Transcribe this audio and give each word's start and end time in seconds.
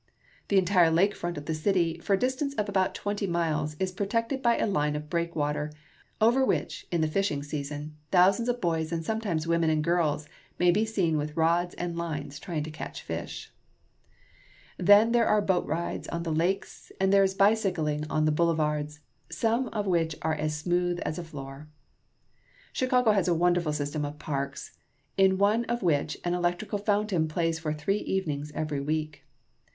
The 0.47 0.57
entire 0.57 0.89
lake 0.89 1.13
front 1.13 1.37
of 1.37 1.45
the 1.45 1.53
city, 1.53 1.99
for 1.99 2.15
a 2.15 2.17
distance 2.17 2.55
of 2.55 2.67
about 2.67 2.95
twenty 2.95 3.27
miles, 3.27 3.75
is 3.79 3.91
protected 3.91 4.41
by 4.41 4.57
a 4.57 4.65
line 4.65 4.95
of 4.95 5.11
breakwater, 5.11 5.71
over 6.19 6.43
which, 6.43 6.87
in 6.91 7.01
the 7.01 7.07
fishing 7.07 7.43
season, 7.43 7.95
thousands 8.09 8.49
of 8.49 8.59
boys 8.59 8.91
and 8.91 9.05
sometimes 9.05 9.45
women 9.45 9.69
and 9.69 9.83
girls 9.83 10.27
may 10.57 10.71
be 10.71 10.85
seen 10.85 11.17
with 11.19 11.37
rods 11.37 11.75
and 11.75 11.99
lines 11.99 12.39
trying 12.39 12.63
to 12.63 12.71
catch 12.71 13.03
fish. 13.03 13.53
234 14.79 14.79
CHICAGO. 14.79 14.85
Then 14.87 15.11
there 15.11 15.27
are 15.27 15.39
boat 15.39 15.67
rides 15.67 16.07
on 16.07 16.23
the 16.23 16.31
lakes, 16.33 16.91
and 16.99 17.13
there 17.13 17.23
is 17.23 17.35
bicycling 17.35 18.03
on 18.09 18.25
the 18.25 18.31
boulevards, 18.31 19.01
which 19.27 20.15
are 20.23 20.33
as 20.33 20.55
smooth 20.55 20.99
as 21.05 21.19
a 21.19 21.21
On 21.21 21.25
the 21.25 21.29
Boulevard, 21.29 21.67
Chicago. 21.67 21.67
floor. 21.67 21.67
Chicago 22.73 23.11
has 23.11 23.27
a 23.27 23.35
wonderful 23.35 23.71
system 23.71 24.03
of 24.03 24.17
parks, 24.17 24.75
in 25.15 25.37
one 25.37 25.63
of 25.65 25.83
which 25.83 26.17
an 26.23 26.33
electrical 26.33 26.79
fountain 26.79 27.27
plays 27.27 27.59
for 27.59 27.71
three 27.71 27.99
evenings 27.99 28.51
every 28.55 28.79
week. 28.79 29.25